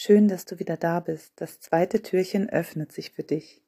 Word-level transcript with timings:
Schön, 0.00 0.28
dass 0.28 0.44
du 0.44 0.60
wieder 0.60 0.76
da 0.76 1.00
bist. 1.00 1.32
Das 1.40 1.58
zweite 1.58 2.02
Türchen 2.02 2.48
öffnet 2.48 2.92
sich 2.92 3.10
für 3.10 3.24
dich. 3.24 3.64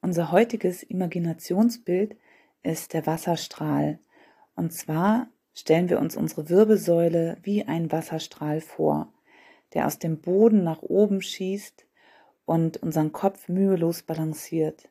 Unser 0.00 0.30
heutiges 0.30 0.84
Imaginationsbild 0.84 2.14
ist 2.62 2.94
der 2.94 3.04
Wasserstrahl. 3.04 3.98
Und 4.54 4.72
zwar 4.72 5.26
stellen 5.52 5.88
wir 5.88 5.98
uns 5.98 6.14
unsere 6.14 6.48
Wirbelsäule 6.48 7.36
wie 7.42 7.64
ein 7.64 7.90
Wasserstrahl 7.90 8.60
vor, 8.60 9.12
der 9.74 9.84
aus 9.84 9.98
dem 9.98 10.20
Boden 10.20 10.62
nach 10.62 10.82
oben 10.82 11.20
schießt 11.20 11.84
und 12.44 12.76
unseren 12.76 13.10
Kopf 13.10 13.48
mühelos 13.48 14.04
balanciert. 14.04 14.88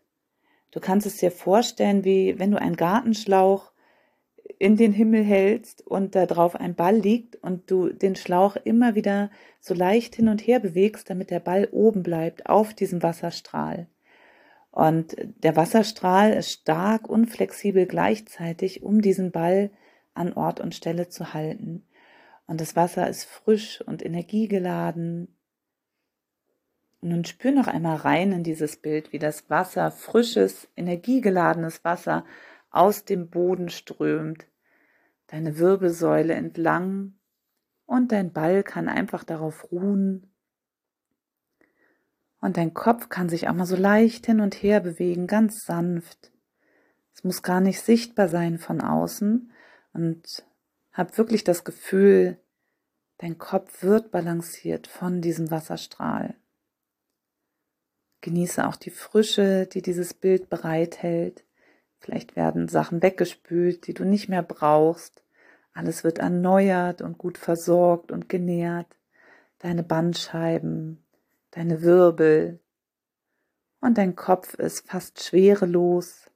Du 0.71 0.82
kannst 0.82 1.08
es 1.08 1.16
dir 1.16 1.32
vorstellen, 1.32 2.04
wie 2.04 2.38
wenn 2.38 2.52
du 2.52 2.60
einen 2.60 2.76
Gartenschlauch 2.76 3.71
in 4.59 4.77
den 4.77 4.93
Himmel 4.93 5.23
hältst 5.23 5.86
und 5.86 6.16
da 6.16 6.25
drauf 6.25 6.55
ein 6.55 6.75
Ball 6.75 6.96
liegt 6.96 7.36
und 7.36 7.69
du 7.69 7.89
den 7.89 8.15
Schlauch 8.15 8.55
immer 8.55 8.96
wieder 8.96 9.29
so 9.60 9.74
leicht 9.74 10.15
hin 10.15 10.29
und 10.29 10.46
her 10.46 10.60
bewegst, 10.60 11.10
damit 11.10 11.29
der 11.32 11.39
Ball 11.39 11.68
oben 11.71 12.04
bleibt 12.04 12.47
auf 12.47 12.74
diesem 12.74 13.04
Wasserstrahl. 13.04 13.88
Und 14.71 15.15
der 15.43 15.55
Wasserstrahl 15.55 16.33
ist 16.33 16.52
stark 16.52 17.10
und 17.10 17.28
flexibel 17.28 17.86
gleichzeitig, 17.86 18.83
um 18.83 19.02
diesen 19.02 19.32
Ball 19.32 19.71
an 20.14 20.33
Ort 20.33 20.60
und 20.60 20.75
Stelle 20.75 21.10
zu 21.10 21.33
halten. 21.33 21.83
Und 22.47 22.61
das 22.61 22.75
Wasser 22.75 23.10
ist 23.10 23.25
frisch 23.25 23.82
und 23.82 24.05
energiegeladen. 24.05 25.36
Nun 27.02 27.25
spür 27.25 27.52
noch 27.52 27.68
einmal 27.68 27.97
rein 27.97 28.32
in 28.32 28.43
dieses 28.43 28.77
Bild, 28.77 29.14
wie 29.14 29.19
das 29.19 29.50
Wasser, 29.50 29.91
frisches, 29.91 30.68
energiegeladenes 30.75 31.83
Wasser 31.83 32.25
aus 32.78 33.06
dem 33.06 33.30
Boden 33.30 33.70
strömt, 33.70 34.48
deine 35.28 35.58
Wirbelsäule 35.58 36.34
entlang 36.34 37.17
und 37.86 38.12
dein 38.12 38.31
Ball 38.31 38.64
kann 38.64 38.88
einfach 38.88 39.23
darauf 39.23 39.72
ruhen. 39.72 40.31
Und 42.39 42.58
dein 42.58 42.73
Kopf 42.73 43.09
kann 43.09 43.30
sich 43.30 43.50
auch 43.50 43.53
mal 43.53 43.66
so 43.66 43.75
leicht 43.75 44.28
hin 44.28 44.39
und 44.39 44.56
her 44.56 44.80
bewegen, 44.80 45.28
ganz 45.28 45.66
sanft. 45.66 46.31
Es 47.14 47.23
muss 47.23 47.42
gar 47.42 47.61
nicht 47.61 47.81
sichtbar 47.81 48.30
sein 48.30 48.59
von 48.59 48.80
außen 48.80 49.52
und 49.94 50.45
hab 50.91 51.17
wirklich 51.17 51.44
das 51.44 51.64
Gefühl, 51.64 52.39
dein 53.17 53.38
Kopf 53.38 53.81
wird 53.81 54.12
balanciert 54.12 54.86
von 54.86 55.22
diesem 55.22 55.50
Wasserstrahl. 55.50 56.36
Genieße 58.22 58.67
auch 58.67 58.75
die 58.75 58.91
Frische, 58.91 59.67
die 59.67 59.81
dieses 59.81 60.14
Bild 60.14 60.50
bereithält. 60.50 61.44
Vielleicht 62.00 62.36
werden 62.36 62.67
Sachen 62.67 63.02
weggespült, 63.02 63.88
die 63.88 63.94
du 63.94 64.06
nicht 64.06 64.30
mehr 64.30 64.44
brauchst. 64.44 65.23
Alles 65.73 66.03
wird 66.03 66.20
erneuert 66.20 67.02
und 67.02 67.17
gut 67.17 67.38
versorgt 67.38 68.12
und 68.12 68.30
genährt. 68.30 68.88
Deine 69.59 69.84
Bandscheiben, 69.84 71.03
deine 71.52 71.81
Wirbel. 71.81 72.59
Und 73.80 73.98
dein 73.98 74.16
Kopf 74.16 74.53
ist 74.56 74.88
fast 74.88 75.23
schwerelos 75.23 76.30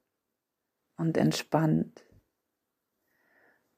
und 0.97 1.17
entspannt. 1.17 2.05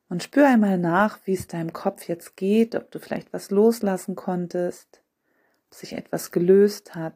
Und 0.10 0.22
spür 0.22 0.48
einmal 0.48 0.78
nach, 0.78 1.20
wie 1.26 1.34
es 1.34 1.48
deinem 1.48 1.74
Kopf 1.74 2.08
jetzt 2.08 2.36
geht, 2.36 2.76
ob 2.76 2.92
du 2.92 3.00
vielleicht 3.00 3.34
was 3.34 3.50
loslassen 3.50 4.16
konntest, 4.16 5.02
ob 5.70 5.76
sich 5.76 5.94
etwas 5.94 6.32
gelöst 6.32 6.94
hat. 6.94 7.16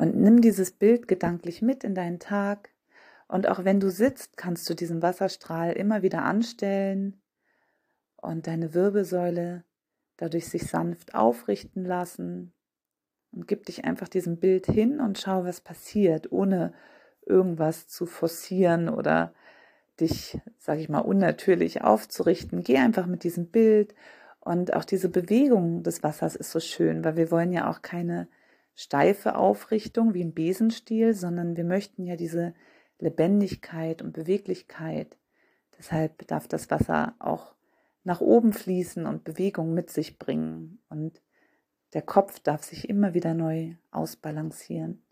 Und 0.00 0.16
nimm 0.16 0.40
dieses 0.40 0.70
Bild 0.70 1.08
gedanklich 1.08 1.60
mit 1.60 1.84
in 1.84 1.94
deinen 1.94 2.18
Tag. 2.18 2.70
Und 3.28 3.46
auch 3.46 3.64
wenn 3.64 3.80
du 3.80 3.90
sitzt, 3.90 4.38
kannst 4.38 4.68
du 4.70 4.72
diesen 4.72 5.02
Wasserstrahl 5.02 5.72
immer 5.72 6.00
wieder 6.00 6.24
anstellen 6.24 7.20
und 8.16 8.46
deine 8.46 8.72
Wirbelsäule 8.72 9.62
dadurch 10.16 10.48
sich 10.48 10.68
sanft 10.68 11.14
aufrichten 11.14 11.84
lassen. 11.84 12.54
Und 13.30 13.46
gib 13.46 13.66
dich 13.66 13.84
einfach 13.84 14.08
diesem 14.08 14.38
Bild 14.38 14.64
hin 14.64 15.00
und 15.00 15.18
schau, 15.18 15.44
was 15.44 15.60
passiert, 15.60 16.32
ohne 16.32 16.72
irgendwas 17.26 17.86
zu 17.86 18.06
forcieren 18.06 18.88
oder 18.88 19.34
dich, 20.00 20.40
sage 20.56 20.80
ich 20.80 20.88
mal, 20.88 21.00
unnatürlich 21.00 21.82
aufzurichten. 21.82 22.62
Geh 22.62 22.78
einfach 22.78 23.04
mit 23.04 23.22
diesem 23.22 23.50
Bild 23.50 23.94
und 24.40 24.72
auch 24.72 24.86
diese 24.86 25.10
Bewegung 25.10 25.82
des 25.82 26.02
Wassers 26.02 26.36
ist 26.36 26.52
so 26.52 26.60
schön, 26.60 27.04
weil 27.04 27.16
wir 27.16 27.30
wollen 27.30 27.52
ja 27.52 27.70
auch 27.70 27.82
keine 27.82 28.28
steife 28.80 29.34
Aufrichtung 29.34 30.14
wie 30.14 30.24
ein 30.24 30.32
Besenstiel, 30.32 31.12
sondern 31.12 31.54
wir 31.54 31.64
möchten 31.64 32.06
ja 32.06 32.16
diese 32.16 32.54
Lebendigkeit 32.98 34.00
und 34.00 34.14
Beweglichkeit. 34.14 35.18
Deshalb 35.78 36.26
darf 36.28 36.48
das 36.48 36.70
Wasser 36.70 37.14
auch 37.18 37.54
nach 38.04 38.22
oben 38.22 38.54
fließen 38.54 39.04
und 39.04 39.22
Bewegung 39.22 39.74
mit 39.74 39.90
sich 39.90 40.18
bringen 40.18 40.78
und 40.88 41.20
der 41.92 42.00
Kopf 42.00 42.40
darf 42.40 42.62
sich 42.62 42.88
immer 42.88 43.12
wieder 43.12 43.34
neu 43.34 43.74
ausbalancieren. 43.90 45.02